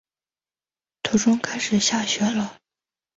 [1.03, 2.59] 途中开始下雪了